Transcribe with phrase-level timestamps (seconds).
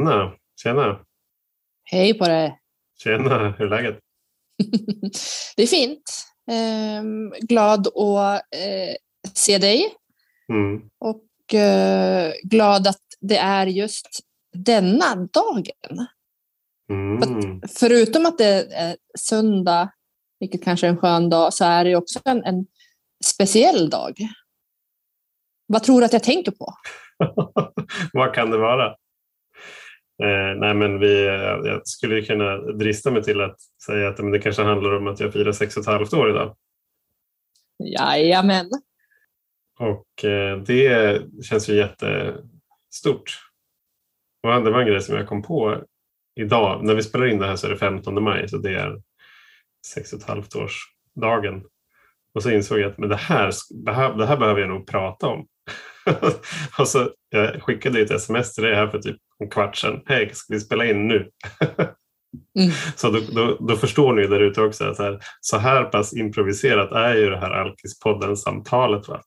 [0.00, 0.32] Anna,
[0.62, 1.00] tjena!
[1.84, 2.58] Hej på dig!
[3.02, 3.98] Tjena, hur är läget?
[5.56, 6.02] det är fint.
[6.50, 8.94] Ehm, glad att eh,
[9.34, 9.94] se dig.
[10.48, 10.82] Mm.
[10.98, 14.08] Och eh, glad att det är just
[14.52, 16.06] denna dagen.
[16.90, 17.20] Mm.
[17.20, 19.92] För, förutom att det är söndag,
[20.38, 22.66] vilket kanske är en skön dag, så är det också en, en
[23.24, 24.18] speciell dag.
[25.66, 26.74] Vad tror du att jag tänker på?
[28.12, 28.96] Vad kan det vara?
[30.22, 31.24] Eh, nej men vi,
[31.64, 33.56] jag skulle kunna drista mig till att
[33.86, 36.30] säga att men det kanske handlar om att jag firar sex och ett halvt år
[36.30, 36.56] idag.
[37.78, 38.70] Jajamän.
[39.78, 43.38] Och eh, det känns ju jättestort.
[44.42, 45.82] Och det var en grej som jag kom på
[46.34, 46.84] idag.
[46.84, 49.02] När vi spelar in det här så är det 15 maj så det är
[49.86, 51.64] sex och ett halvt årsdagen.
[52.34, 54.86] Och så insåg jag att men det, här, det, här, det här behöver jag nog
[54.86, 55.46] prata om.
[56.78, 60.02] och så jag skickade ett sms till dig här för typ en kvart sedan.
[60.06, 61.30] Hej, ska vi spela in nu?
[62.58, 62.70] mm.
[62.96, 66.16] Så då, då, då, förstår ni där ute också att så här, så här pass
[66.16, 69.08] improviserat är ju det här Alkispodden-samtalet.
[69.08, 69.22] Va?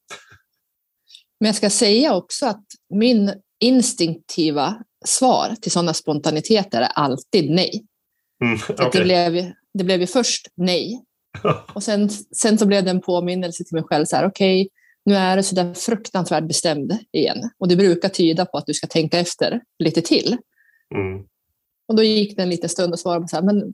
[1.39, 4.75] Men jag ska säga också att min instinktiva
[5.05, 7.85] svar till sådana spontaniteter är alltid nej.
[8.43, 8.89] Mm, okay.
[8.91, 11.03] det, blev, det blev ju först nej.
[11.73, 14.69] och sen, sen så blev det en påminnelse till mig själv, så här, okej, okay,
[15.05, 17.49] nu är du så där fruktansvärt bestämd igen.
[17.57, 20.37] Och det brukar tyda på att du ska tänka efter lite till.
[20.95, 21.25] Mm.
[21.87, 23.73] Och då gick det en liten stund och svarade så här, men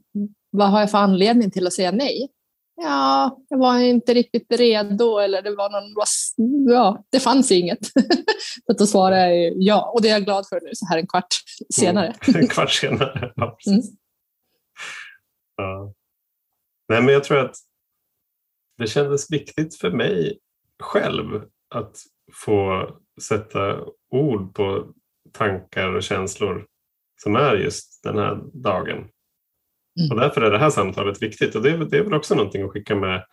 [0.50, 2.28] vad har jag för anledning till att säga nej?
[2.76, 5.94] Ja, jag var inte riktigt redo eller det var någon,
[6.72, 7.86] ja, det fanns inget.
[8.66, 11.06] så då svarade jag ja, och det är jag glad för nu så här en
[11.06, 11.34] kvart
[11.74, 12.14] senare.
[12.28, 12.40] Mm.
[12.40, 13.58] en kvart senare, ja.
[13.66, 13.82] Mm.
[15.56, 15.94] Ja.
[16.88, 17.56] Nej, men jag tror att
[18.78, 20.38] det kändes viktigt för mig
[20.80, 21.42] själv
[21.74, 21.96] att
[22.44, 22.90] få
[23.22, 23.80] sätta
[24.10, 24.92] ord på
[25.32, 26.66] tankar och känslor
[27.22, 28.96] som är just den här dagen.
[30.00, 30.10] Mm.
[30.10, 32.62] Och därför är det här samtalet viktigt och det är, det är väl också någonting
[32.62, 33.24] att skicka med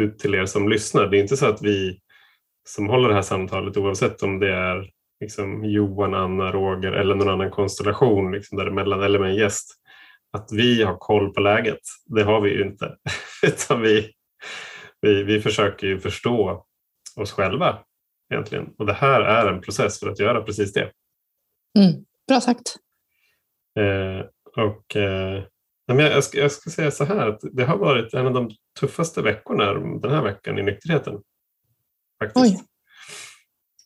[0.00, 1.06] ut till er som lyssnar.
[1.06, 2.00] Det är inte så att vi
[2.68, 4.90] som håller det här samtalet oavsett om det är
[5.20, 9.66] liksom Johan, Anna, Roger eller någon annan konstellation liksom däremellan eller med en gäst.
[10.32, 12.96] Att vi har koll på läget, det har vi ju inte.
[13.46, 14.10] Utan vi,
[15.00, 16.65] vi, vi försöker ju förstå
[17.16, 17.78] oss själva
[18.32, 18.74] egentligen.
[18.78, 20.92] Och det här är en process för att göra precis det.
[21.78, 22.76] Mm, bra sagt.
[23.78, 24.26] Eh,
[24.64, 25.44] och, eh,
[25.86, 28.50] jag, ska, jag ska säga så här att det har varit en av de
[28.80, 31.22] tuffaste veckorna den här veckan i nykterheten.
[32.22, 32.64] Faktiskt.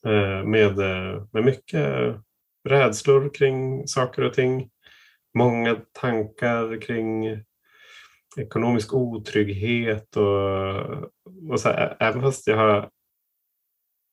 [0.06, 0.76] Eh, med,
[1.32, 2.16] med mycket
[2.68, 4.70] rädslor kring saker och ting.
[5.34, 7.38] Många tankar kring
[8.38, 10.80] ekonomisk otrygghet och,
[11.50, 12.90] och så här, även fast jag har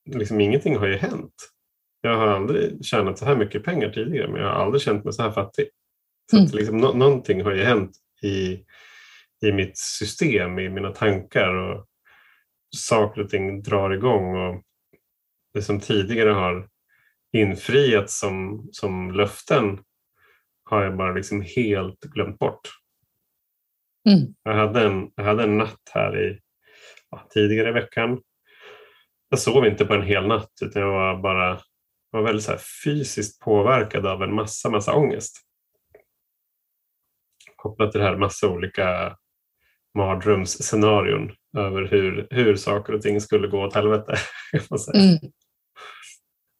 [0.07, 1.33] liksom ingenting har ju hänt.
[2.01, 5.13] Jag har aldrig tjänat så här mycket pengar tidigare men jag har aldrig känt mig
[5.13, 5.67] så här fattig.
[6.31, 6.45] Så mm.
[6.45, 7.91] att liksom, no någonting har ju hänt
[8.23, 8.63] i,
[9.47, 11.85] i mitt system, i mina tankar och
[12.75, 14.63] saker och ting drar igång och
[15.53, 16.69] det som tidigare har
[17.33, 19.79] infriats som, som löften
[20.63, 22.69] har jag bara liksom helt glömt bort.
[24.09, 24.35] Mm.
[24.43, 26.39] Jag, hade en, jag hade en natt här i
[27.09, 28.21] ja, tidigare i veckan
[29.29, 31.61] jag sov inte på en hel natt utan jag var bara
[32.11, 35.37] var väldigt så fysiskt påverkad av en massa, massa ångest.
[37.55, 39.17] Kopplat till det här massa olika
[39.97, 44.15] mardrömsscenarion över hur, hur saker och ting skulle gå åt helvete.
[44.93, 45.17] Mm.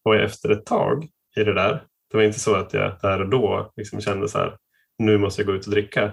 [0.04, 1.04] Och efter ett tag
[1.36, 4.38] i det där, det var inte så att jag där och då liksom kände så
[4.38, 4.56] här,
[4.98, 6.12] nu måste jag gå ut och dricka.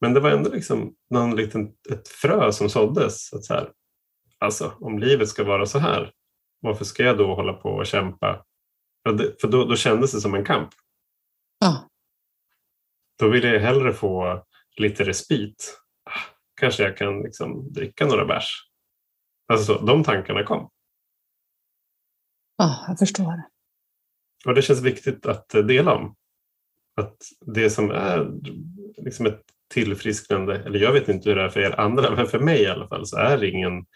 [0.00, 3.32] Men det var ändå liksom någon liten, ett frö som såddes.
[3.32, 3.70] Att så här,
[4.38, 6.12] Alltså om livet ska vara så här,
[6.60, 8.44] varför ska jag då hålla på och kämpa?
[9.40, 10.70] För då, då kändes det som en kamp.
[11.58, 11.88] Ja.
[13.18, 14.44] Då vill jag hellre få
[14.76, 15.80] lite respit.
[16.04, 16.20] Ah,
[16.60, 18.68] kanske jag kan liksom dricka några bärs.
[19.52, 20.70] Alltså så, de tankarna kom.
[22.56, 23.42] Ja, jag förstår.
[24.46, 26.14] Och det känns viktigt att dela om.
[26.96, 28.30] Att det som är
[28.96, 32.38] liksom ett tillfrisknande, eller jag vet inte hur det är för er andra, men för
[32.38, 33.86] mig i alla fall så är det ingen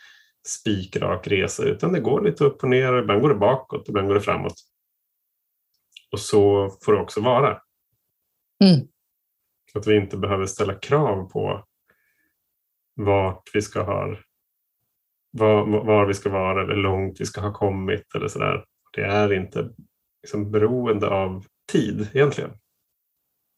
[0.46, 2.98] spikrak resa utan det går lite upp och ner.
[2.98, 4.54] Ibland går det bakåt, ibland går det framåt.
[6.12, 7.60] Och så får det också vara.
[8.64, 8.88] Mm.
[9.74, 11.64] Att vi inte behöver ställa krav på
[12.94, 14.16] vart vi ska ha
[15.30, 18.64] var, var vi ska vara eller hur långt vi ska ha kommit eller sådär.
[18.94, 19.70] Det är inte
[20.22, 22.50] liksom beroende av tid egentligen.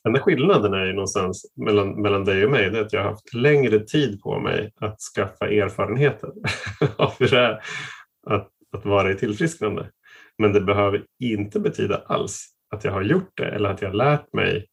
[0.06, 3.11] Enda skillnaden är ju någonstans mellan, mellan dig och mig det är att jag har
[3.11, 6.33] haft längre tid på mig att skaffa erfarenheter
[6.97, 7.62] av hur det är
[8.27, 9.91] att, att vara i tillfrisknande.
[10.39, 13.95] Men det behöver inte betyda alls att jag har gjort det eller att jag har
[13.95, 14.67] lärt mig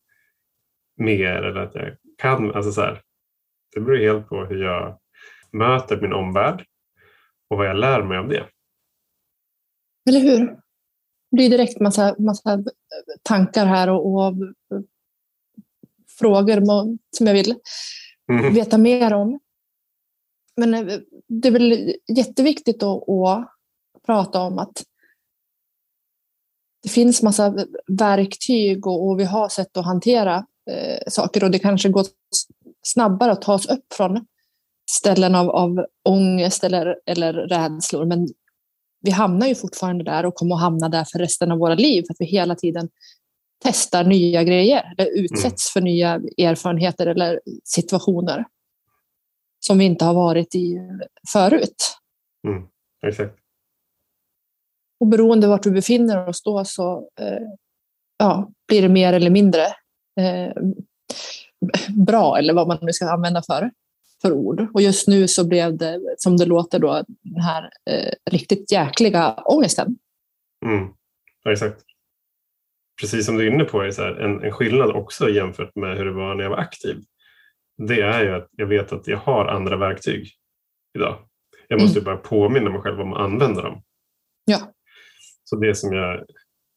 [0.98, 2.56] mer eller att jag kan.
[2.56, 3.02] Alltså så här,
[3.76, 5.00] det beror helt på hur jag
[5.52, 6.66] möter min omvärld
[7.50, 8.46] och vad jag lär mig av det.
[10.10, 10.40] Eller hur?
[11.32, 12.64] Det blir direkt massa, massa
[13.24, 14.36] tankar här och, och
[16.22, 16.62] frågor
[17.18, 17.56] som jag vill
[18.32, 18.54] mm.
[18.54, 19.40] veta mer om.
[20.58, 23.48] Men eh, det är väl jätteviktigt att, att
[24.06, 24.84] prata om att
[26.84, 27.56] det finns massa
[27.88, 32.06] verktyg och, och vi har sätt att hantera eh, saker och det kanske går
[32.84, 34.26] snabbare att ta oss upp från
[34.92, 38.06] ställen av, av ångest eller, eller rädslor.
[38.06, 38.28] Men
[39.02, 42.04] vi hamnar ju fortfarande där och kommer att hamna där för resten av våra liv
[42.08, 42.90] för att vi hela tiden
[43.64, 45.72] testar nya grejer eller utsätts mm.
[45.74, 48.46] för nya erfarenheter eller situationer
[49.60, 50.80] som vi inte har varit i
[51.32, 51.98] förut.
[52.48, 52.64] Mm.
[53.08, 53.38] Exakt.
[55.00, 57.48] Och beroende vart vi befinner oss då så eh,
[58.18, 59.66] ja, blir det mer eller mindre
[60.20, 60.54] eh,
[62.06, 63.72] bra eller vad man nu ska använda för,
[64.22, 64.68] för ord.
[64.74, 69.34] Och just nu så blev det, som det låter, då, den här eh, riktigt jäkliga
[69.34, 69.98] ångesten.
[70.66, 70.88] Mm.
[71.44, 71.84] Ja, exakt.
[73.02, 75.98] Precis som du är inne på, är så här, en, en skillnad också jämfört med
[75.98, 76.98] hur det var när jag var aktiv.
[77.88, 80.32] Det är ju att jag vet att jag har andra verktyg
[80.98, 81.28] idag.
[81.68, 82.06] Jag måste mm.
[82.06, 83.84] bara påminna mig själv om att använda dem.
[84.46, 84.74] Ja.
[85.44, 86.26] Så det som jag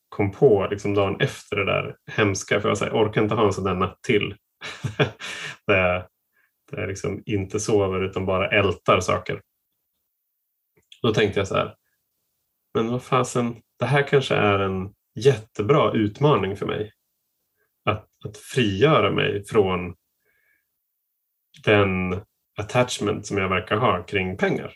[0.09, 3.53] kom på liksom dagen efter det där hemska, för jag, här, orkar inte ha en
[3.53, 4.37] sån där natt till.
[5.67, 6.07] där jag,
[6.71, 9.43] där jag liksom inte sover utan bara ältar saker.
[11.03, 11.75] Då tänkte jag så här,
[12.75, 16.93] men vad fasen, det här kanske är en jättebra utmaning för mig.
[17.85, 19.95] Att, att frigöra mig från
[21.65, 22.21] den
[22.57, 24.73] attachment som jag verkar ha kring pengar.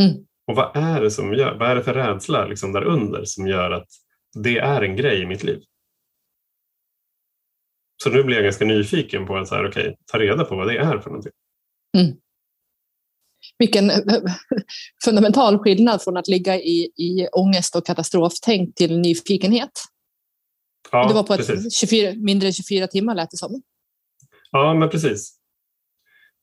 [0.00, 0.26] Mm.
[0.46, 3.46] Och vad är det som gör, vad är det för rädsla liksom där under som
[3.46, 3.88] gör att
[4.42, 5.62] det är en grej i mitt liv?
[8.02, 10.66] Så nu blir jag ganska nyfiken på att så här, okay, ta reda på vad
[10.66, 11.32] det är för någonting.
[11.98, 12.16] Mm.
[13.58, 13.90] Vilken
[15.04, 19.70] fundamental skillnad från att ligga i, i ångest och katastroftänk till nyfikenhet.
[20.90, 23.62] Ja, det var på ett 24, mindre än 24 timmar lät det som.
[24.50, 25.38] Ja, men precis.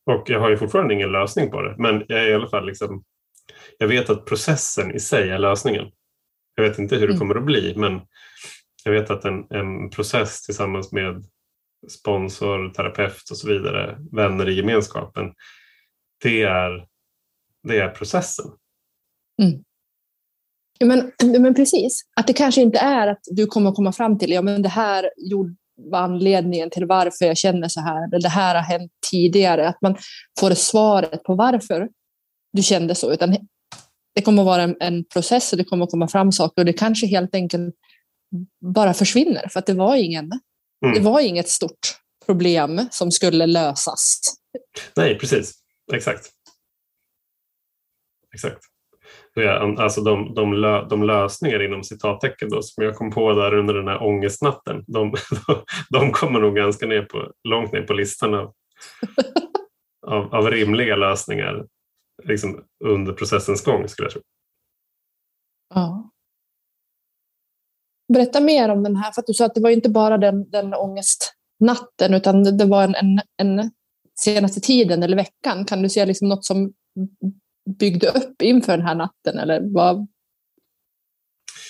[0.06, 2.66] Och jag har ju fortfarande ingen lösning på det, men jag är i alla fall
[2.66, 3.04] liksom
[3.78, 5.92] jag vet att processen i sig är lösningen.
[6.56, 7.20] Jag vet inte hur det mm.
[7.20, 8.02] kommer att bli men
[8.84, 11.24] jag vet att en, en process tillsammans med
[11.90, 15.34] sponsor, terapeut och så vidare, vänner i gemenskapen,
[16.24, 16.86] det är,
[17.70, 18.46] det är processen.
[19.42, 19.64] Mm.
[20.84, 21.12] Men,
[21.42, 24.62] men precis, att det kanske inte är att du kommer komma fram till ja, men
[24.62, 25.10] det här
[25.76, 29.82] var anledningen till varför jag känner så här, eller det här har hänt tidigare, att
[29.82, 29.98] man
[30.40, 31.90] får svaret på varför
[32.54, 33.38] du kände så, utan
[34.16, 36.66] det kommer att vara en, en, process och det kommer att komma fram saker och
[36.66, 37.76] det kanske helt enkelt
[38.76, 40.32] bara försvinner för att det var ingen,
[40.86, 40.96] mm.
[40.96, 41.96] det var inget stort
[42.26, 44.22] problem som skulle lösas.
[44.96, 45.54] Nej, precis.
[45.94, 46.30] Exakt.
[48.34, 48.62] Exakt.
[49.78, 53.74] Alltså de, de, lö, de lösningar inom citattecken då, som jag kom på där under
[53.74, 55.14] den här ångestnatten, de,
[55.90, 58.54] de kommer nog ganska ner på, långt ner på listan av,
[60.08, 61.66] av, av rimliga lösningar
[62.24, 64.22] liksom under processens gång skulle jag tro.
[65.76, 66.12] Ja.
[68.14, 70.50] Berätta mer om den här, för att du sa att det var inte bara den,
[70.50, 73.72] den ångestnatten utan det var en, en, en
[74.20, 75.66] senaste tiden eller veckan.
[75.66, 76.74] Kan du säga liksom något som
[77.80, 80.08] byggde upp inför den här natten eller vad,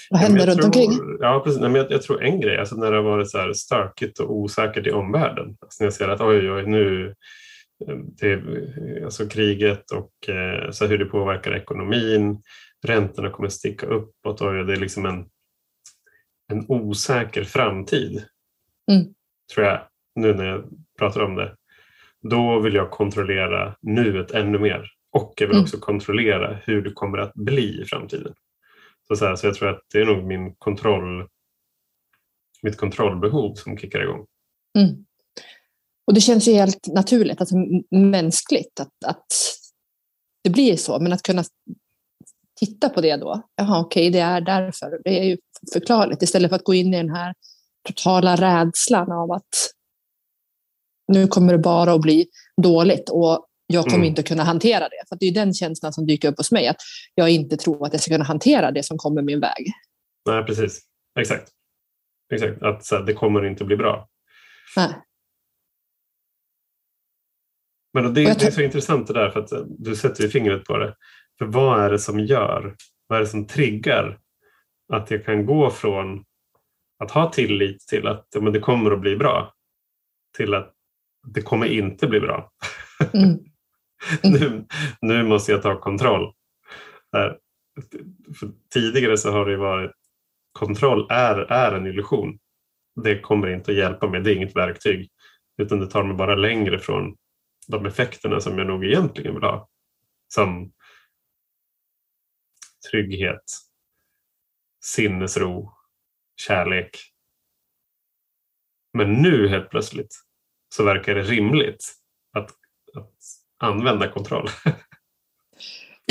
[0.10, 0.92] vad hände runt tror, omkring?
[1.20, 1.62] Ja, precis.
[1.62, 4.20] Nej, men jag, jag, tror en grej, alltså när det har varit så här stökigt
[4.20, 5.58] och osäkert i omvärlden.
[5.62, 7.16] Alltså när jag ser att oj, oj, nu
[7.88, 8.44] det,
[9.04, 12.42] alltså kriget och eh, så hur det påverkar ekonomin.
[12.88, 15.26] Räntorna kommer sticka uppåt och det är liksom en,
[16.52, 18.26] en osäker framtid.
[18.92, 19.14] Mm.
[19.54, 19.82] Tror jag,
[20.16, 20.64] nu när jag
[21.00, 21.56] pratar om det.
[22.22, 25.64] Då vill jag kontrollera nuet ännu mer och jag vill mm.
[25.64, 28.34] också kontrollera hur det kommer att bli i framtiden.
[29.08, 31.28] Så, så, här, så jag tror att det är nog min kontroll,
[32.62, 34.26] mitt kontrollbehov som kickar igång.
[34.78, 35.06] Mm.
[36.08, 37.56] Och det känns ju helt naturligt, alltså
[37.92, 39.26] mänskligt att, att
[40.44, 41.00] det blir så.
[41.00, 41.44] Men att kunna
[42.60, 43.42] titta på det då.
[43.56, 45.02] Jaha, okej, det är därför.
[45.04, 45.38] Det är ju
[45.74, 47.34] förklarligt istället för att gå in i den här
[47.88, 49.72] totala rädslan av att
[51.08, 52.28] nu kommer det bara att bli
[52.62, 54.08] dåligt och jag kommer mm.
[54.08, 55.04] inte kunna hantera det.
[55.10, 56.78] För det är den känslan som dyker upp hos mig, att
[57.16, 59.72] jag inte tror att jag ska kunna hantera det som kommer min väg.
[60.26, 60.82] Nej, precis.
[61.20, 61.50] Exakt.
[62.34, 62.62] Exakt.
[62.62, 64.10] Att så här, det kommer inte bli bra.
[64.76, 64.94] Nej.
[67.94, 70.78] Men det, det, är så intressant det där för att du sätter ju fingret på
[70.78, 70.96] det.
[71.38, 72.76] För vad är det som gör,
[73.08, 74.20] vad är det som triggar
[74.94, 76.26] att jag kan gå från
[77.04, 79.54] att ha tillit till att men det kommer att bli bra
[80.38, 80.74] till att
[81.28, 82.52] det kommer inte bli bra.
[83.14, 83.40] Mm.
[84.24, 84.40] Mm.
[84.40, 84.66] nu,
[85.02, 86.34] nu måste jag ta kontroll.
[88.40, 89.92] För tidigare så har det varit
[90.52, 92.40] kontroll är, är en illusion.
[93.04, 95.10] Det kommer inte att hjälpa mig, det är inget verktyg.
[95.58, 97.18] Utan det tar mig bara längre från
[97.68, 99.70] de effekterna som jag nog egentligen vill ha.
[100.28, 100.74] Som
[102.92, 103.44] trygghet,
[104.84, 105.74] sinnesro,
[106.36, 106.98] kärlek.
[108.94, 110.16] Men nu helt plötsligt
[110.76, 111.94] så verkar det rimligt
[112.38, 112.50] att,
[112.96, 114.50] att använda kontroll.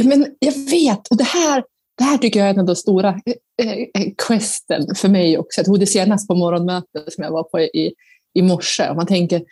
[0.05, 1.65] Men jag vet, och det här,
[1.99, 3.21] det här tycker jag är en av de stora
[3.63, 5.59] eh, eh, questen för mig också.
[5.59, 7.95] Jag tog det senast på morgonmötet som jag var på i,
[8.35, 8.89] i morse.
[8.89, 9.43] Om man tänker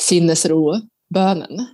[0.00, 0.80] sinnesro,
[1.14, 1.66] bönen.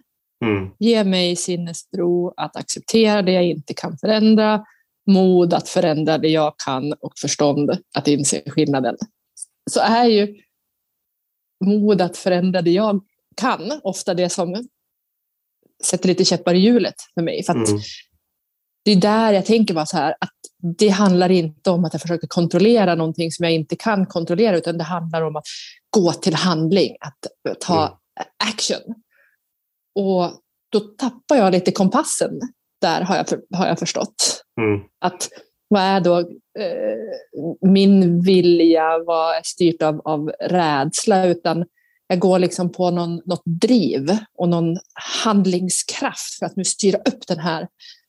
[0.45, 0.71] Mm.
[0.79, 4.65] Ge mig sinnesro att acceptera det jag inte kan förändra,
[5.11, 8.97] mod att förändra det jag kan och förstånd att inse skillnaden.
[9.71, 10.37] Så är ju
[11.65, 13.01] mod att förändra det jag
[13.37, 14.69] kan ofta det som
[15.85, 17.45] sätter lite käppar i hjulet för mig.
[17.45, 17.81] För mm.
[18.85, 20.35] Det är där jag tänker bara så här, att
[20.79, 24.79] det handlar inte om att jag försöker kontrollera någonting som jag inte kan kontrollera, utan
[24.79, 25.45] det handlar om att
[25.91, 27.93] gå till handling, att ta mm.
[28.45, 28.95] action.
[29.95, 30.31] Och
[30.73, 32.41] då tappar jag lite kompassen
[32.81, 34.45] där, har jag, har jag förstått.
[34.61, 34.81] Mm.
[35.01, 35.29] Att
[35.69, 36.19] vad är då
[36.59, 41.65] eh, min vilja, vad är styrt av, av rädsla, utan
[42.13, 44.77] jag går liksom på någon, något driv och någon
[45.25, 47.69] handlingskraft för att nu styra upp den här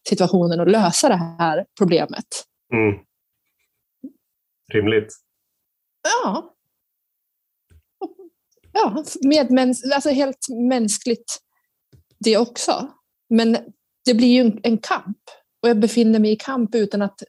[0.09, 2.25] situationen och lösa det här problemet.
[2.73, 2.99] Mm.
[4.73, 5.13] Rimligt.
[6.03, 6.53] Ja.
[8.71, 11.39] Ja, medmäns alltså helt mänskligt
[12.19, 12.87] det också.
[13.29, 13.57] Men
[14.05, 15.17] det blir ju en kamp
[15.61, 17.23] och jag befinner mig i kamp utan att,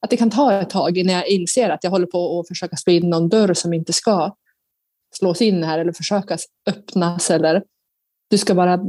[0.00, 2.76] att det kan ta ett tag innan jag inser att jag håller på att försöka
[2.76, 4.36] slå in någon dörr som inte ska
[5.18, 7.64] slås in här eller försöka öppnas eller
[8.30, 8.80] du ska bara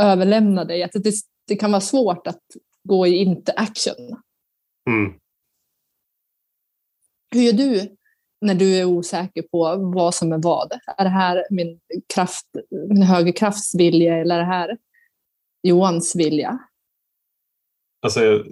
[0.00, 0.82] överlämna dig.
[0.82, 1.14] Att det,
[1.46, 2.42] det kan vara svårt att
[2.88, 4.22] gå i inte action.
[4.90, 5.12] Mm.
[7.34, 7.96] Hur gör du
[8.40, 10.72] när du är osäker på vad som är vad?
[10.96, 11.80] Är det här min,
[12.14, 12.46] kraft,
[12.88, 14.78] min högerkrafts vilja eller är det här
[15.62, 16.58] Johans vilja?
[18.02, 18.44] Alltså,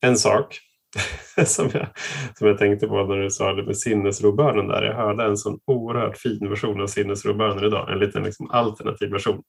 [0.00, 0.60] en sak
[1.46, 1.88] som, jag,
[2.34, 4.82] som jag tänkte på när du sa det med sinnesrobönen där.
[4.82, 9.42] Jag hörde en sån oerhört fin version av sinnesrobönen idag, en liten liksom alternativ version.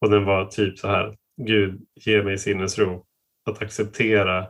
[0.00, 3.04] Och den var typ så här, Gud ge mig sinnesro
[3.50, 4.46] att acceptera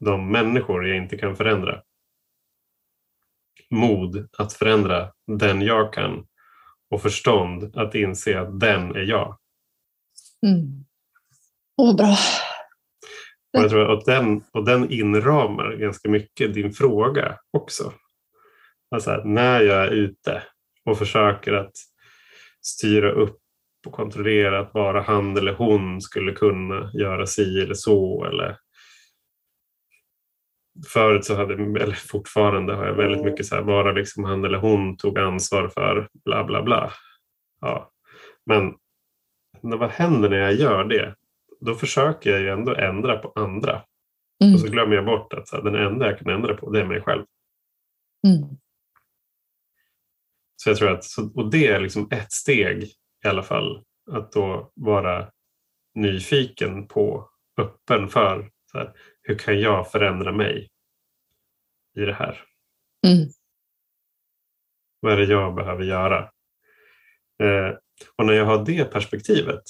[0.00, 1.82] de människor jag inte kan förändra.
[3.70, 6.26] Mod att förändra den jag kan
[6.90, 9.38] och förstånd att inse att den är jag.
[10.46, 10.84] Mm.
[11.76, 12.16] Åh, bra.
[13.52, 17.92] Och, jag tror att den, och den inramar ganska mycket din fråga också.
[18.90, 20.42] Alltså när jag är ute
[20.84, 21.72] och försöker att
[22.60, 23.38] styra upp
[23.86, 28.24] och kontrollera att bara han eller hon skulle kunna göra si eller så.
[28.24, 28.58] Eller
[30.86, 34.58] förut så hade, eller fortfarande har jag väldigt mycket så här, bara liksom han eller
[34.58, 36.92] hon tog ansvar för bla bla bla.
[37.60, 37.92] Ja.
[38.46, 38.74] Men
[39.62, 41.14] vad händer när jag gör det?
[41.60, 43.82] Då försöker jag ju ändå ändra på andra.
[44.44, 44.54] Mm.
[44.54, 46.80] Och så glömmer jag bort att så här, den enda jag kan ändra på det
[46.80, 47.24] är mig själv.
[48.26, 48.56] Mm.
[50.56, 52.84] Så jag tror att, och det är liksom ett steg
[53.24, 55.30] i alla fall, att då vara
[55.94, 60.68] nyfiken på, öppen för så här, hur kan jag förändra mig
[61.96, 62.42] i det här?
[63.06, 63.28] Mm.
[65.00, 66.18] Vad är det jag behöver göra?
[67.42, 67.76] Eh,
[68.16, 69.62] och när jag har det perspektivet,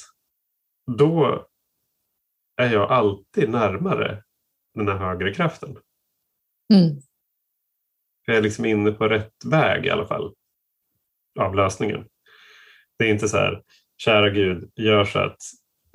[0.99, 1.47] då
[2.57, 4.23] är jag alltid närmare
[4.75, 5.77] den här högre kraften.
[6.75, 7.01] Mm.
[8.27, 10.35] Jag är liksom inne på rätt väg i alla fall
[11.41, 12.09] av lösningen.
[12.99, 13.63] Det är inte så här,
[13.97, 15.37] kära Gud, gör så att,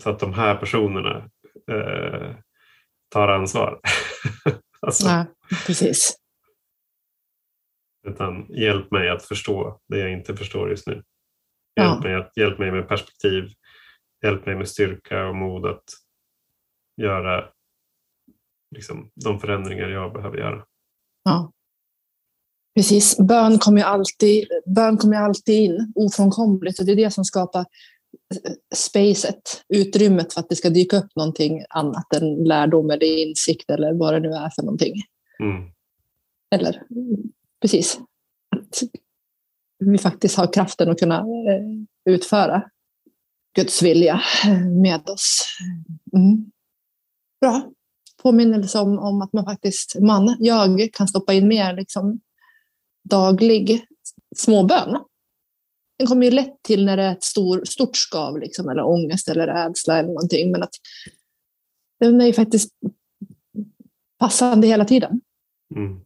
[0.03, 1.29] så att de här personerna
[1.71, 2.35] eh,
[3.09, 3.79] tar ansvar.
[4.81, 5.25] alltså, ja,
[5.67, 6.17] precis.
[8.07, 10.93] Utan hjälp mig att förstå det jag inte förstår just nu.
[10.93, 11.05] Hjälp,
[11.75, 11.99] ja.
[12.03, 13.49] mig, att, hjälp mig med perspektiv,
[14.23, 15.83] hjälp mig med styrka och mod att
[17.01, 17.49] göra
[18.75, 20.65] liksom, de förändringar jag behöver göra.
[21.23, 21.51] Ja.
[22.75, 27.25] Precis, bön kommer ju alltid, bön kommer alltid in ofrånkomligt och det är det som
[27.25, 33.27] skapar eh, spacet, utrymmet för att det ska dyka upp någonting annat än lärdom eller
[33.27, 34.93] insikt eller vad det nu är för någonting.
[35.39, 35.71] Mm.
[36.55, 36.83] Eller
[37.61, 37.99] precis,
[38.55, 38.81] att
[39.79, 42.63] vi faktiskt har kraften att kunna eh, utföra
[43.55, 44.21] Guds vilja
[44.83, 45.45] med oss.
[46.13, 46.51] Mm.
[47.41, 47.71] Bra.
[48.23, 52.19] påminnelse om, om att man faktiskt, man, jag kan stoppa in mer liksom,
[53.09, 53.85] daglig
[54.35, 55.03] småbön.
[55.97, 59.29] Den kommer ju lätt till när det är ett stor, stort skav, liksom, eller ångest
[59.29, 60.51] eller rädsla eller någonting.
[60.51, 60.73] Men att
[61.99, 62.71] den är ju faktiskt
[64.19, 65.21] passande hela tiden.
[65.75, 65.99] Mm.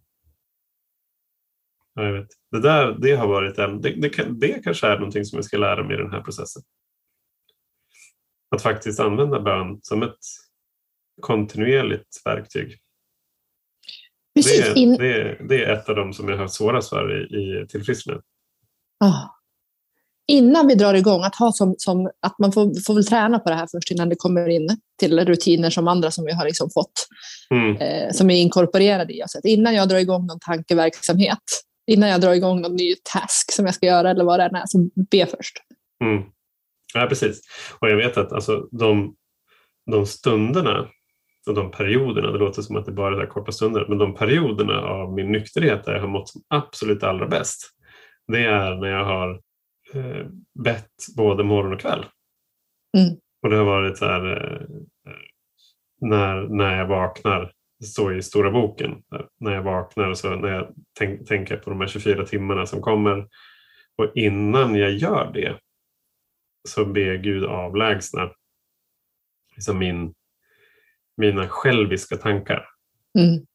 [1.93, 2.29] Ja, jag vet.
[2.51, 5.57] Det, där, det har varit en, det, det, det kanske är någonting som jag ska
[5.57, 6.63] lära mig i den här processen.
[8.55, 10.19] Att faktiskt använda bön som ett
[11.21, 12.77] kontinuerligt verktyg.
[14.35, 14.73] Precis.
[14.73, 17.63] Det, är, det, det är ett av de som jag har haft svårast för i,
[17.63, 18.21] i tillfrisknande.
[18.99, 19.35] Ah.
[20.27, 23.49] Innan vi drar igång, att, ha som, som, att man får, får väl träna på
[23.49, 26.69] det här först innan det kommer in till rutiner som andra som vi har liksom
[26.73, 27.07] fått,
[27.49, 27.77] mm.
[27.77, 29.35] eh, som är inkorporerade i oss.
[29.43, 31.43] innan jag drar igång någon tankeverksamhet,
[31.87, 34.55] innan jag drar igång någon ny task som jag ska göra eller vad det än
[34.55, 35.57] är, så be först.
[36.03, 36.23] Mm.
[36.93, 37.41] Ja, precis.
[37.79, 39.15] Och jag vet att alltså, de,
[39.91, 40.89] de stunderna
[41.47, 44.81] och de perioderna, det låter som att det bara är korta stunder, men de perioderna
[44.81, 47.71] av min nykterhet där jag har mått som absolut allra bäst,
[48.27, 49.41] det är när jag har
[49.93, 50.25] eh,
[50.63, 52.05] bett både morgon och kväll.
[52.97, 53.17] Mm.
[53.43, 54.67] Och det har varit så här, eh,
[56.01, 58.91] när, när jag vaknar, det står i stora boken,
[59.39, 63.27] när jag vaknar så när jag tänk, tänker på de här 24 timmarna som kommer
[63.97, 65.59] och innan jag gör det
[66.67, 68.31] så ber Gud avlägsna
[69.55, 70.13] liksom min,
[71.17, 72.65] mina själviska tankar.
[73.19, 73.45] Mm.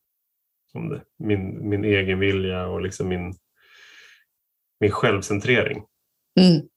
[0.74, 1.02] Om det.
[1.18, 3.34] Min, min egen vilja och liksom min,
[4.80, 5.84] min självcentrering.
[6.40, 6.68] Mm.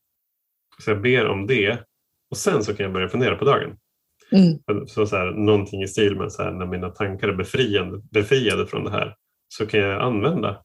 [0.80, 1.84] Så jag ber om det
[2.30, 3.78] och sen så kan jag börja fundera på dagen.
[4.32, 4.88] Mm.
[4.88, 8.68] Så, så här, någonting i stil med så här, när mina tankar är befriade, befriade
[8.68, 9.16] från det här
[9.48, 10.64] så kan jag använda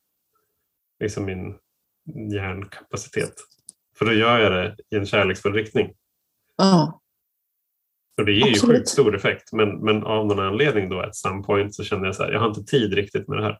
[1.00, 1.54] liksom min
[2.32, 3.34] hjärnkapacitet.
[3.98, 5.94] För då gör jag det i en kärleksfull riktning.
[6.56, 7.00] Ja.
[8.18, 11.42] Och det ger ju sjukt stor effekt men, men av någon anledning då at some
[11.42, 13.58] point så känner jag så här, jag har inte tid riktigt med det här.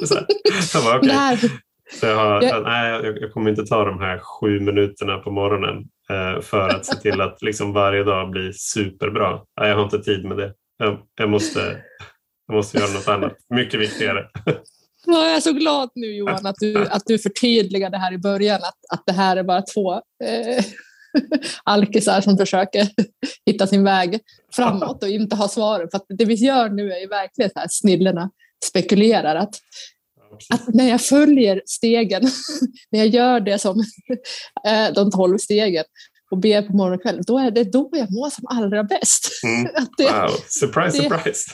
[0.06, 0.26] så här.
[0.74, 1.48] Jag bara, okay.
[1.92, 2.62] Så jag, har, jag...
[2.62, 6.86] Nej, jag, jag, kommer inte ta de här sju minuterna på morgonen eh, för att
[6.86, 9.40] se till att liksom varje dag blir superbra.
[9.60, 10.52] Nej, jag har inte tid med det.
[10.78, 11.60] Jag, jag, måste,
[12.46, 14.28] jag måste göra något annat, mycket viktigare.
[15.06, 18.98] Jag är så glad nu Johan att du, att du förtydligade här i början att,
[18.98, 20.64] att det här är bara två eh,
[21.64, 22.88] alkisar som försöker
[23.46, 24.20] hitta sin väg
[24.52, 25.88] framåt och inte ha svaren.
[25.90, 28.30] För det vi gör nu är ju verkligen så här snillena
[28.64, 29.54] spekulerar att
[30.54, 32.22] att när jag följer stegen,
[32.90, 33.80] när jag gör det som
[34.66, 35.84] eh, de tolv stegen
[36.30, 39.30] och ber på morgon och kväll, då är det då jag mår som allra bäst.
[39.44, 39.68] Mm.
[39.96, 41.50] det, wow, surprise, det, surprise!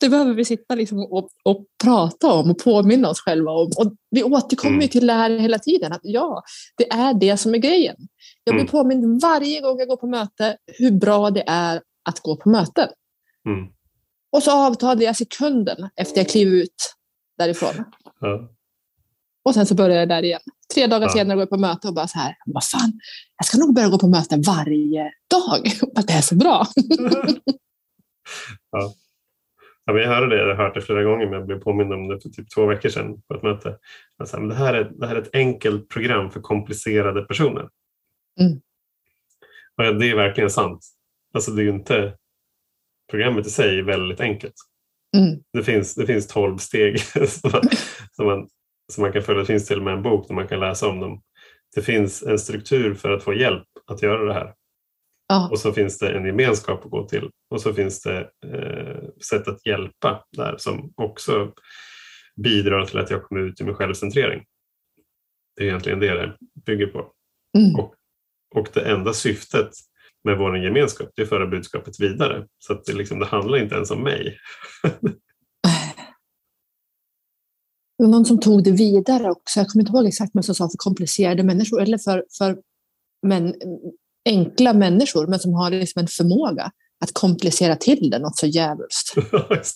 [0.00, 3.70] Det behöver vi sitta liksom och, och prata om och påminna oss själva om.
[3.76, 4.88] Och vi återkommer mm.
[4.88, 6.42] till det här hela tiden, att ja,
[6.76, 7.96] det är det som är grejen.
[8.44, 8.70] Jag blir mm.
[8.70, 12.88] påmind varje gång jag går på möte hur bra det är att gå på möten.
[13.46, 13.68] Mm.
[14.32, 16.94] Och så avtalade jag sekunden efter jag klev ut
[17.38, 17.84] därifrån.
[18.20, 18.50] Ja.
[19.44, 20.40] Och sen så började jag där igen.
[20.74, 21.12] Tre dagar ja.
[21.12, 23.00] senare går jag på möte och bara så här, vad fan,
[23.36, 25.72] jag ska nog börja gå på möte varje dag.
[25.96, 26.66] Att det är så bra.
[28.70, 28.94] ja.
[29.90, 31.92] Ja, men jag hörde det, jag har hört det flera gånger, men jag blev påmind
[31.92, 33.78] om det för typ två veckor sedan på ett möte.
[34.16, 37.68] Alltså, men det, här är, det här är ett enkelt program för komplicerade personer.
[38.40, 38.60] Mm.
[39.76, 40.86] Och det är verkligen sant.
[41.34, 42.16] Alltså, det är inte,
[43.10, 44.54] programmet i sig är väldigt enkelt.
[45.16, 45.40] Mm.
[45.52, 47.62] Det, finns, det finns 12 steg som, man,
[48.12, 48.48] som, man,
[48.92, 49.40] som man kan följa.
[49.40, 51.22] Det finns till och med en bok där man kan läsa om dem.
[51.74, 54.54] Det finns en struktur för att få hjälp att göra det här.
[55.30, 55.48] Ja.
[55.50, 59.48] Och så finns det en gemenskap att gå till och så finns det eh, sätt
[59.48, 61.52] att hjälpa där som också
[62.36, 64.44] bidrar till att jag kommer ut i min självcentrering.
[65.56, 67.12] Det är egentligen det det bygger på.
[67.58, 67.74] Mm.
[67.74, 67.94] Och,
[68.54, 69.70] och det enda syftet
[70.24, 72.46] med vår gemenskap, det är att föra budskapet vidare.
[72.58, 74.38] Så att det, liksom, det handlar inte ens om mig.
[77.98, 79.60] Det var någon som tog det vidare också.
[79.60, 82.58] Jag kommer inte ihåg exakt vad som sa för komplicerade människor eller för, för
[83.26, 83.54] men,
[84.30, 89.14] enkla människor, men som har liksom en förmåga att komplicera till det något så djävulskt.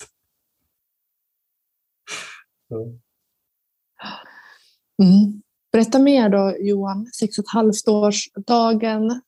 [5.02, 5.42] mm.
[5.72, 9.20] Berätta mer då Johan, sex och ett halvt årsdagen.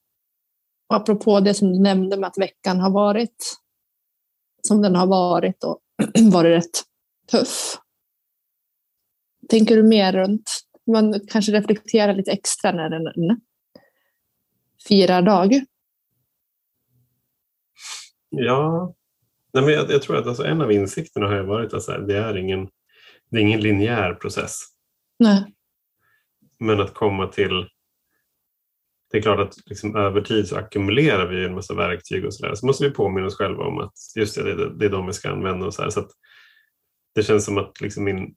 [0.89, 3.57] Apropå det som du nämnde med att veckan har varit
[4.67, 5.81] som den har varit och
[6.33, 6.83] varit rätt
[7.31, 7.79] tuff.
[9.49, 10.51] Tänker du mer runt,
[10.87, 13.07] man kanske reflekterar lite extra när den
[14.89, 15.65] firar dag?
[18.31, 18.95] Ja,
[19.57, 22.17] Nej, men jag, jag tror att alltså en av insikterna har varit att här, det,
[22.17, 22.69] är ingen,
[23.31, 24.63] det är ingen linjär process.
[25.19, 25.45] Nej.
[26.59, 27.69] Men att komma till
[29.11, 32.55] det är klart att liksom, över tid så ackumulerar vi en massa verktyg och sådär.
[32.55, 35.13] Så måste vi påminna oss själva om att just det, det, det är de vi
[35.13, 35.67] ska använda.
[35.67, 35.91] Och så här.
[35.91, 36.09] Så
[37.15, 38.35] det känns som att liksom min,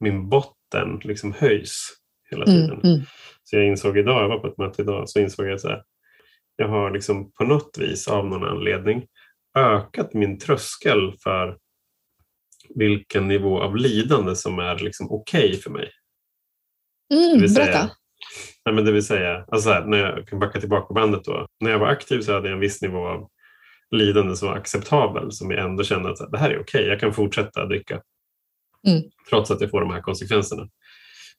[0.00, 1.88] min botten liksom höjs
[2.30, 2.80] hela mm, tiden.
[2.80, 3.06] Mm, mm.
[3.44, 5.84] Så jag insåg idag, jag var på ett möte idag, så insåg jag att
[6.56, 9.06] jag har liksom på något vis av någon anledning
[9.58, 11.58] ökat min tröskel för
[12.74, 15.90] vilken nivå av lidande som är liksom okej okay för mig.
[17.14, 17.54] Mm, berätta.
[17.54, 17.90] Säga,
[18.64, 21.46] nej, men det vill säga, alltså här, när jag kan backa tillbaka bandet då.
[21.60, 23.28] När jag var aktiv så hade jag en viss nivå av
[23.90, 27.00] lidande som var acceptabel, som jag ändå kände att det här är okej, okay, jag
[27.00, 28.02] kan fortsätta dricka.
[28.86, 29.02] Mm.
[29.28, 30.68] Trots att jag får de här konsekvenserna.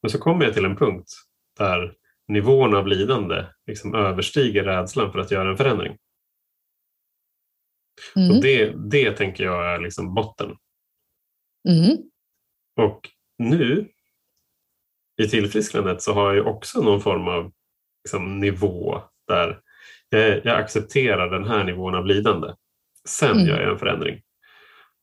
[0.01, 1.09] Men så kommer jag till en punkt
[1.57, 1.95] där
[2.27, 5.97] nivån av lidande liksom överstiger rädslan för att göra en förändring.
[8.15, 8.31] Mm.
[8.31, 10.57] Och det, det tänker jag är liksom botten.
[11.69, 11.97] Mm.
[12.77, 13.89] Och nu
[15.21, 17.51] i tillfrisknandet så har jag också någon form av
[18.03, 19.61] liksom, nivå där
[20.09, 22.53] jag, jag, accepterar den här nivån av lidande.
[23.07, 23.47] Sen mm.
[23.47, 24.21] gör jag en förändring.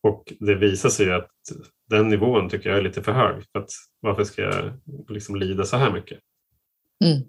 [0.02, 1.30] Och det visar sig att
[1.90, 3.44] den nivån tycker jag är lite för hög.
[3.52, 4.72] För att varför ska jag
[5.08, 6.18] liksom lida så här mycket?
[7.04, 7.22] Mm.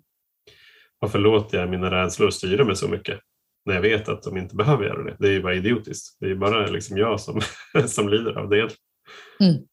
[0.99, 3.19] Varför låter jag mina rädslor styra mig så mycket?
[3.65, 5.15] När jag vet att de inte behöver göra det.
[5.19, 6.17] Det är ju bara idiotiskt.
[6.19, 7.41] Det är bara liksom jag som,
[7.87, 8.75] som lider av det.
[9.39, 9.67] Mm.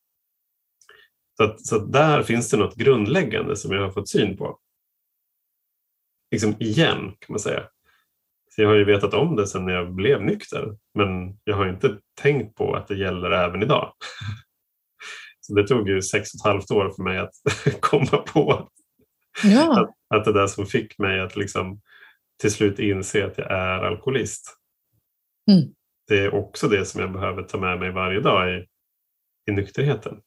[1.36, 4.58] Så, att, så att där finns det något grundläggande som jag har fått syn på.
[6.30, 7.68] Liksom igen kan man säga.
[8.54, 11.98] Så jag har ju vetat om det sedan jag blev nykter men jag har inte
[12.20, 13.92] tänkt på att det gäller även idag.
[15.54, 17.32] Det tog ju sex och ett halvt år för mig att
[17.80, 18.68] komma på
[19.44, 19.80] ja.
[19.80, 21.80] att, att det där som fick mig att liksom
[22.40, 24.56] till slut inse att jag är alkoholist.
[25.50, 25.74] Mm.
[26.08, 28.66] Det är också det som jag behöver ta med mig varje dag i,
[29.50, 30.20] i nykterheten.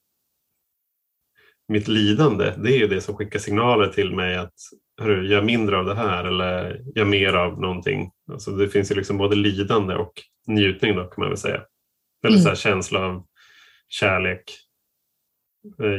[1.68, 4.54] Mitt lidande, det är ju det som skickar signaler till mig att
[5.02, 8.12] hörru, gör mindre av det här eller gör mer av någonting.
[8.32, 10.14] Alltså det finns ju liksom både lidande och
[10.48, 11.62] njutning då kan man väl säga.
[12.24, 12.42] Eller mm.
[12.42, 13.26] så här känsla av
[13.88, 14.44] kärlek,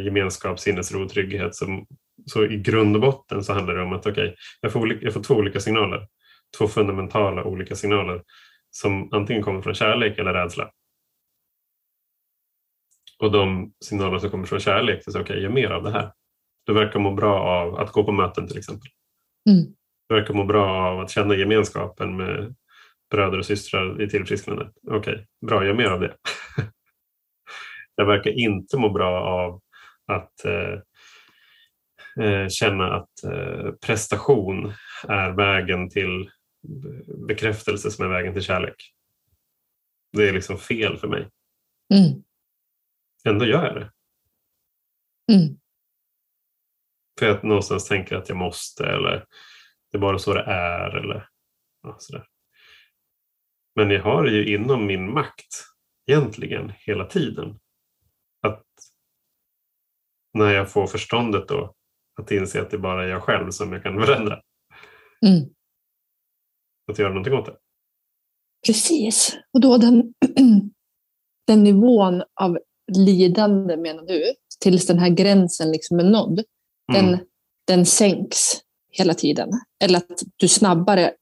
[0.05, 1.55] gemenskap, sinnesro, trygghet.
[1.55, 1.87] Som,
[2.27, 5.23] så i grund och botten så handlar det om att okay, jag, får jag får
[5.23, 6.09] två olika signaler.
[6.59, 8.23] Två fundamentala olika signaler
[8.71, 10.71] som antingen kommer från kärlek eller rädsla.
[13.19, 16.13] Och de signaler som kommer från kärlek, är okej, okay, gör mer av det här.
[16.67, 18.91] Du verkar må bra av att gå på möten till exempel.
[19.51, 19.65] Mm.
[20.09, 22.55] Du verkar må bra av att känna gemenskapen med
[23.11, 24.73] bröder och systrar i tillfrisknandet.
[24.87, 26.17] Okej, okay, bra, gör mer av det.
[27.97, 29.61] jag verkar inte må bra av
[30.07, 30.79] att eh,
[32.25, 34.73] eh, känna att eh, prestation
[35.09, 36.31] är vägen till
[37.29, 38.93] bekräftelse som är vägen till kärlek.
[40.13, 41.29] Det är liksom fel för mig.
[41.95, 42.23] Mm.
[43.25, 43.91] Ändå gör jag det.
[45.33, 45.57] Mm.
[47.19, 49.27] För jag någonstans tänker att jag måste eller
[49.93, 50.97] det är bara så det är.
[50.97, 51.29] Eller,
[51.83, 52.27] ja, sådär.
[53.75, 55.65] Men jag har det ju inom min makt
[56.07, 57.59] egentligen hela tiden.
[60.35, 61.75] När jag får förståndet då
[62.21, 64.41] att inse att det bara är jag själv som jag kan förändra.
[65.27, 65.49] Mm.
[66.93, 67.57] Att göra någonting åt det.
[68.67, 69.37] Precis.
[69.53, 70.15] Och då den,
[71.47, 72.59] den nivån av
[72.97, 76.43] lidande menar du, tills den här gränsen liksom är nådd,
[76.93, 77.07] mm.
[77.07, 77.21] den,
[77.67, 79.51] den sänks hela tiden.
[79.85, 81.13] Eller att du snabbare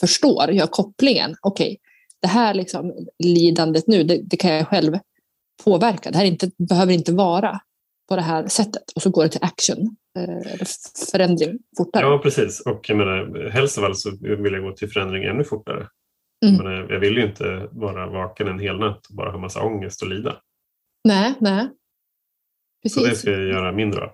[0.00, 1.36] förstår, gör kopplingen.
[1.40, 1.78] Okej, okay,
[2.20, 4.98] det här liksom, lidandet nu, det, det, kan jag själv
[5.64, 6.10] påverka.
[6.10, 7.60] Det här inte, behöver inte vara
[8.10, 8.82] på det här sättet.
[8.94, 10.66] Och så går det till action, eh,
[11.12, 12.04] förändring fortare.
[12.04, 12.60] Ja, precis.
[12.60, 15.88] Och jag menar, helst av allt så vill jag gå till förändring ännu fortare.
[16.46, 16.64] Mm.
[16.64, 20.02] Men jag vill ju inte vara vaken en hel natt och bara ha massa ångest
[20.02, 20.40] och lida.
[21.04, 21.68] Nej, nej.
[22.82, 23.02] Precis.
[23.02, 24.10] Så det ska jag göra mindre av.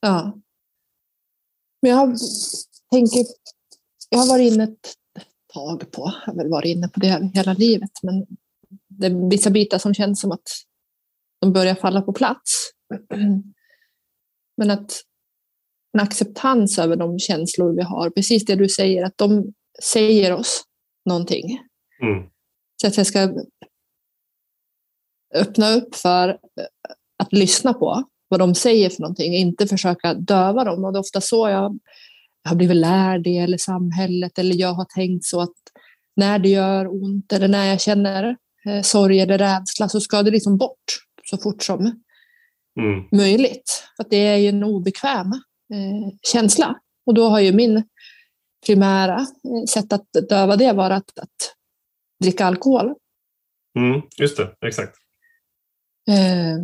[0.00, 0.38] Ja.
[1.82, 2.16] Men jag
[2.90, 3.24] tänker,
[4.10, 4.94] jag har varit inne ett
[5.54, 8.26] tag på, jag har väl varit inne på det hela livet, men
[8.88, 10.48] det är vissa bitar som känns som att
[11.40, 12.70] de börjar falla på plats.
[14.56, 15.02] Men att
[15.92, 20.64] en acceptans över de känslor vi har, precis det du säger, att de säger oss
[21.04, 21.58] någonting.
[22.02, 22.28] Mm.
[22.80, 23.34] Så att jag ska
[25.34, 26.38] öppna upp för
[27.18, 30.84] att lyssna på vad de säger för någonting, inte försöka döva dem.
[30.84, 31.78] Och det är ofta så jag
[32.44, 35.56] har blivit lärd det, eller samhället, eller jag har tänkt så att
[36.16, 40.30] när det gör ont eller när jag känner eh, sorg eller rädsla så ska det
[40.30, 40.84] liksom bort
[41.30, 42.02] så fort som
[42.78, 43.04] mm.
[43.12, 43.84] möjligt.
[43.96, 45.32] För det är ju en obekväm
[45.72, 46.80] eh, känsla.
[47.06, 47.82] Och då har ju min
[48.66, 51.54] primära eh, sätt att döva det varit att, att
[52.24, 52.94] dricka alkohol.
[53.78, 54.96] Mm, just det, exakt.
[56.10, 56.58] Eh,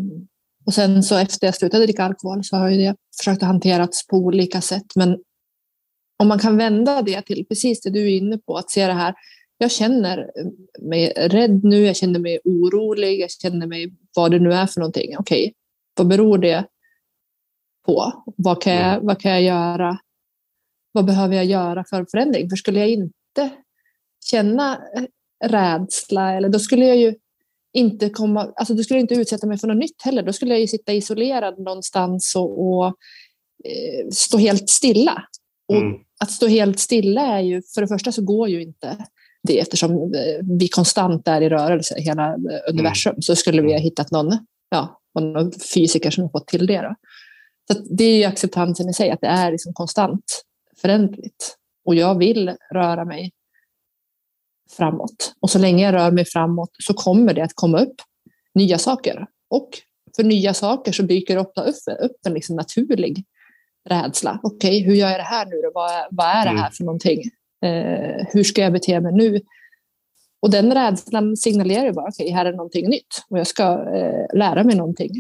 [0.67, 4.17] och sen så efter jag slutade dricka alkohol så har det försökt att hanterats på
[4.17, 4.97] olika sätt.
[4.97, 5.19] Men
[6.19, 8.93] om man kan vända det till precis det du är inne på, att se det
[8.93, 9.15] här.
[9.59, 10.31] Jag känner
[10.83, 14.81] mig rädd nu, jag känner mig orolig, jag känner mig vad det nu är för
[14.81, 15.17] någonting.
[15.19, 15.55] Okej,
[15.97, 16.67] vad beror det
[17.87, 18.25] på?
[18.37, 19.99] Vad kan, jag, vad kan jag göra?
[20.93, 22.51] Vad behöver jag göra för förändring?
[22.51, 23.51] För skulle jag inte
[24.25, 24.81] känna
[25.45, 27.15] rädsla, eller då skulle jag ju
[27.73, 30.23] inte komma, alltså då skulle jag inte utsätta mig för något nytt heller.
[30.23, 32.87] Då skulle jag ju sitta isolerad någonstans och, och
[33.65, 35.23] eh, stå helt stilla.
[35.69, 35.99] Och mm.
[36.21, 39.07] att stå helt stilla är ju, för det första så går ju inte
[39.43, 43.11] det eftersom eh, vi konstant är i rörelse, hela eh, universum.
[43.11, 43.23] Mm.
[43.23, 46.83] Så skulle vi ha hittat någon, ja, någon fysiker som har fått till det.
[46.83, 46.95] Då.
[47.73, 50.45] Så det är acceptansen i sig, att det är liksom konstant
[50.81, 51.57] förändligt.
[51.85, 53.33] Och jag vill röra mig
[54.77, 55.35] framåt.
[55.41, 57.95] Och så länge jag rör mig framåt så kommer det att komma upp
[58.55, 59.27] nya saker.
[59.51, 59.69] Och
[60.17, 63.25] för nya saker så dyker det ofta upp, upp en liksom naturlig
[63.89, 64.41] rädsla.
[64.43, 65.71] Okej, okay, hur gör jag det här nu då?
[65.75, 66.73] Vad, vad är det här mm.
[66.73, 67.23] för någonting?
[67.65, 69.41] Eh, hur ska jag bete mig nu?
[70.45, 73.65] Och den rädslan signalerar ju bara, okej, okay, här är någonting nytt och jag ska
[73.95, 75.11] eh, lära mig någonting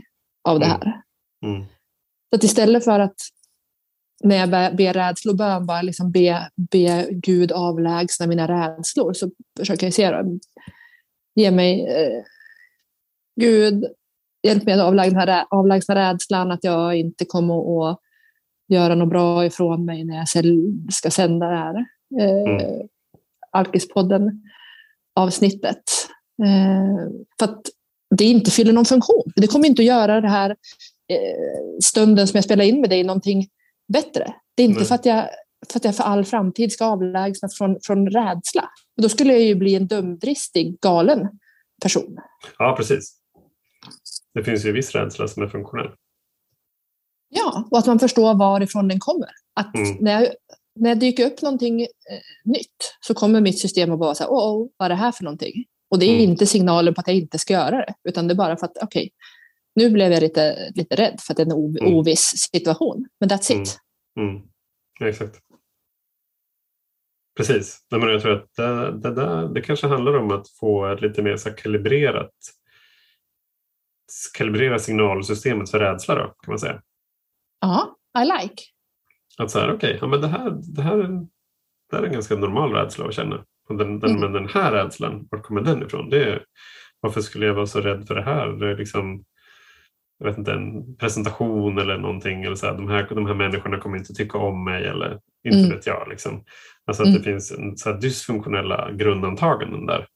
[0.49, 0.81] av det mm.
[0.81, 1.03] här.
[1.45, 1.57] Mm.
[1.57, 1.67] Mm.
[2.31, 3.15] Så att istället för att
[4.25, 9.95] när jag ber rädslobön bara liksom be, be Gud avlägsna mina rädslor så försöker jag
[9.95, 10.39] se då,
[11.35, 12.23] ge mig eh,
[13.41, 13.85] Gud,
[14.43, 18.01] hjälp mig att avlägsna, avlägsna rädslan att jag inte kommer att
[18.69, 20.29] göra något bra ifrån mig när jag
[20.93, 21.75] ska sända det här
[22.21, 22.89] eh, mm.
[23.51, 24.43] Alkispodden
[25.15, 25.83] avsnittet.
[26.45, 27.61] Eh, för att
[28.17, 29.33] det inte fyller någon funktion.
[29.37, 30.51] Det kommer inte att göra det här
[31.09, 33.49] eh, stunden som jag spelar in med dig någonting
[33.93, 34.35] bättre.
[34.55, 34.89] Det är inte Nej.
[34.89, 35.29] för att, jag,
[35.73, 38.71] för att jag för all framtid ska avlägsnas från, från rädsla.
[39.03, 41.29] Då skulle jag ju bli en dumdristig, galen
[41.83, 42.19] person.
[42.59, 43.17] Ja, precis.
[44.35, 45.91] Det finns ju viss rädsla som är funktionell.
[47.29, 49.29] Ja, och att man förstår varifrån den kommer.
[49.55, 49.97] Att mm.
[50.01, 50.29] när, jag,
[50.75, 51.89] när jag dyker upp någonting eh,
[52.45, 55.13] nytt så kommer mitt system att vara så här, åh, oh, vad är det här
[55.13, 55.65] för någonting?
[55.91, 56.31] Och det är mm.
[56.31, 58.77] inte signalen på att jag inte ska göra det, utan det är bara för att,
[58.77, 59.11] okej, okay,
[59.75, 61.95] nu blev jag lite, lite rädd för att det är en ov mm.
[61.95, 63.79] oviss situation, men that's it.
[64.19, 64.29] Mm.
[64.29, 64.43] mm.
[65.01, 65.41] Ja, exakt.
[67.37, 67.79] Precis.
[67.91, 71.23] Men jag tror att det, det, där, det kanske handlar om att få ett lite
[71.23, 72.33] mer så kalibrerat
[74.35, 76.83] kalibrera signalsystemet för rädsla då, kan man säga.
[77.61, 78.63] Ja, I like.
[79.39, 80.97] Att så här, okej, okay, ja, men det, här, det, här,
[81.91, 83.45] det här är en ganska normal rädsla att känna.
[83.69, 84.21] Och den, den, mm.
[84.21, 86.11] Men den här rädslan, var kommer den ifrån?
[86.11, 86.45] Det är,
[87.01, 88.49] varför skulle jag vara så rädd för det här?
[88.49, 89.25] Det är liksom,
[90.19, 92.45] jag vet inte, en presentation eller någonting.
[92.45, 95.59] Eller så här, de, här, de här människorna kommer inte tycka om mig eller inte
[95.59, 95.71] mm.
[95.71, 96.09] vet jag.
[96.09, 96.45] Liksom.
[96.87, 97.19] Alltså att mm.
[97.19, 100.07] det finns en, så här, dysfunktionella grundantaganden där.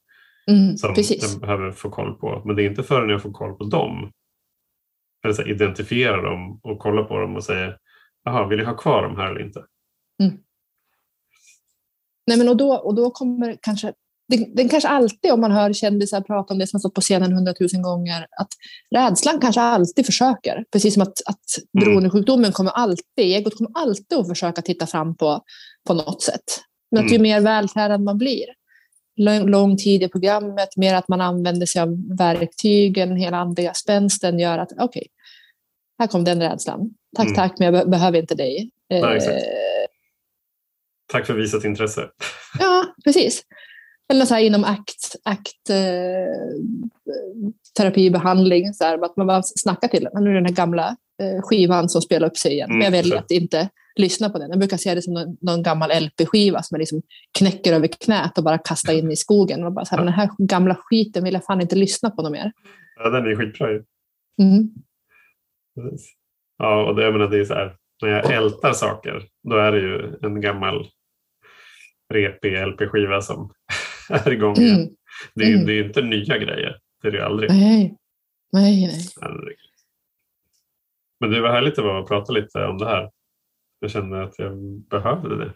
[0.50, 1.32] Mm, som precis.
[1.32, 2.42] jag behöver få koll på.
[2.44, 4.10] Men det är inte förrän jag får koll på dem,
[5.24, 7.74] eller så identifiera dem och kolla på dem och säga
[8.28, 9.60] Jaha, vill jag ha kvar dem här eller inte?
[10.22, 10.38] Mm.
[12.26, 13.92] Nej, men och, då, och då kommer kanske
[14.28, 17.32] den, den, kanske alltid, om man hör kändisar prata om det som stått på scenen
[17.32, 18.48] hundratusen gånger, att
[18.94, 20.64] rädslan kanske alltid försöker.
[20.72, 21.38] Precis som att, att
[21.74, 21.84] mm.
[21.84, 25.42] beroendesjukdomen kommer alltid, egot kommer alltid att försöka titta fram på,
[25.86, 26.44] på något sätt.
[26.90, 27.22] Men att ju mm.
[27.22, 28.44] mer vältränad man blir,
[29.16, 34.38] lång, lång tid i programmet, mer att man använder sig av verktygen, hela andliga spänsten
[34.38, 35.06] gör att okej, okay,
[35.98, 36.90] här kom den rädslan.
[37.16, 37.36] Tack, mm.
[37.36, 38.70] tack, men jag be behöver inte dig.
[38.90, 39.42] Nej, eh,
[41.12, 42.08] tack för visat intresse.
[42.58, 43.42] ja, precis.
[44.12, 45.76] Eller så här inom ACT, eh,
[47.76, 50.24] terapibehandling, så här, att man bara snackar till den.
[50.24, 52.70] Nu är den här gamla eh, skivan som spelar upp sig igen.
[52.70, 54.50] Mm, men jag väljer att inte lyssna på den.
[54.50, 57.02] Jag brukar se det som någon, någon gammal LP-skiva som man liksom
[57.38, 59.64] knäcker över knät och bara kastar in i skogen.
[59.64, 62.32] Och bara så här, Den här gamla skiten vill jag fan inte lyssna på något
[62.32, 62.52] mer.
[62.96, 63.82] Ja, den är skitbra ju.
[64.42, 64.68] Mm.
[66.58, 69.72] Ja, och det, jag menar, det är så här, när jag ältar saker, då är
[69.72, 70.90] det ju en gammal
[72.14, 73.52] repig LP-skiva som
[74.10, 74.80] är igång igen.
[74.80, 74.94] Mm.
[75.34, 75.66] Det, är, mm.
[75.66, 77.50] det är inte nya grejer, det är det aldrig.
[77.50, 77.96] Nej,
[78.52, 78.86] nej.
[79.20, 79.56] nej.
[81.20, 83.10] Men det var härligt att vara och prata lite om det här.
[83.80, 85.54] Jag kände att jag behövde det.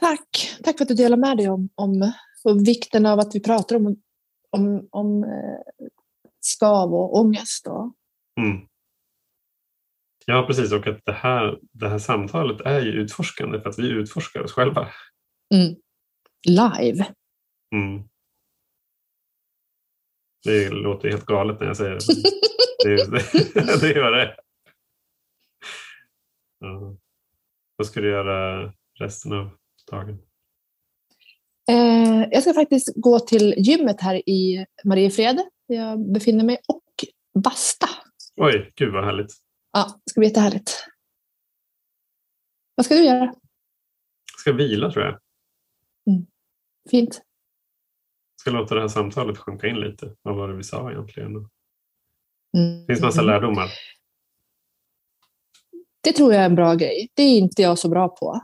[0.00, 0.58] Tack.
[0.64, 2.12] Tack för att du delar med dig om, om,
[2.44, 3.96] om vikten av att vi pratar om,
[4.50, 5.86] om, om eh,
[6.40, 7.66] skav och ångest.
[7.66, 7.94] Och...
[8.40, 8.66] Mm.
[10.26, 10.72] Ja, precis.
[10.72, 14.52] Och att det här, det här samtalet är ju utforskande för att vi utforskar oss
[14.52, 14.88] själva.
[15.54, 15.74] Mm.
[16.48, 17.06] Live.
[17.74, 18.02] Mm.
[20.44, 22.00] Det låter helt galet när jag säger det.
[22.84, 24.36] det, det, det gör det.
[26.58, 26.96] Ja.
[27.76, 29.50] Vad ska du göra resten av
[29.90, 30.18] dagen?
[31.70, 35.36] Eh, jag ska faktiskt gå till gymmet här i Mariefred
[35.68, 36.84] där jag befinner mig och
[37.42, 37.88] basta.
[38.36, 39.32] Oj, gud vad härligt.
[39.72, 40.86] Ja, det ska bli jättehärligt.
[42.74, 43.34] Vad ska du göra?
[44.46, 45.18] ska vila tror jag.
[46.10, 46.26] Mm.
[46.90, 47.22] Fint.
[48.34, 50.16] Jag ska låta det här samtalet sjunka in lite.
[50.22, 51.30] Vad var det vi sa egentligen?
[51.30, 51.48] Mm.
[52.56, 53.34] Det finns massa mm.
[53.34, 53.70] lärdomar.
[56.02, 57.08] Det tror jag är en bra grej.
[57.14, 58.40] Det är inte jag så bra på.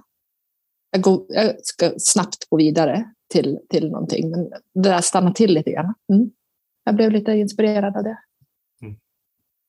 [0.91, 5.55] Jag, går, jag ska snabbt gå vidare till, till någonting, men det där stannar till
[5.55, 5.95] lite grann.
[6.13, 6.31] Mm.
[6.85, 8.19] Jag blev lite inspirerad av det.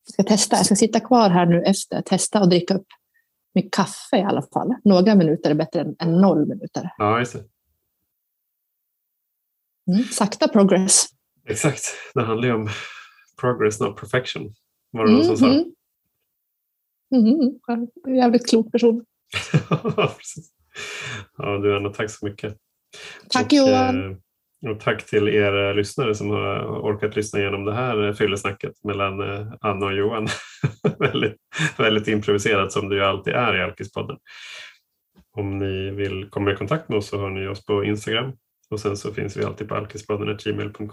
[0.06, 0.56] Jag ska testa.
[0.56, 2.86] Jag ska sitta kvar här nu efter, testa och dricka upp
[3.54, 4.74] mitt kaffe i alla fall.
[4.84, 6.90] Några minuter är bättre än, än noll minuter.
[6.98, 7.44] Ja, just det.
[9.92, 11.06] Mm, sakta progress.
[11.48, 11.82] Exakt.
[12.14, 12.68] Det handlar ju om
[13.40, 14.54] progress, not perfection.
[14.90, 15.46] Var det någon som sa?
[15.46, 15.64] Mm.
[17.14, 17.58] Mm,
[18.16, 19.04] jävligt klok person.
[21.36, 22.56] ja, du Anna, tack så mycket.
[23.28, 24.22] Tack och, Johan.
[24.70, 28.72] Och tack till er eh, lyssnare som har orkat lyssna igenom det här eh, fyllesnacket
[28.84, 30.28] mellan eh, Anna och Johan.
[30.98, 31.36] väldigt,
[31.78, 34.16] väldigt improviserat som det ju alltid är i Alkispodden.
[35.36, 38.32] Om ni vill komma i kontakt med oss så hör ni oss på Instagram
[38.70, 40.90] och sen så finns vi alltid på alkispodden.gmail.com.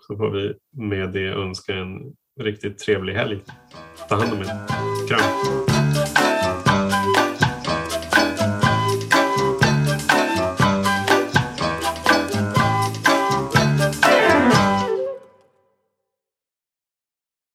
[0.00, 2.00] Så får vi med det önska en
[2.40, 3.40] riktigt trevlig helg.
[4.08, 4.66] Ta hand om er.
[5.08, 5.63] Kram!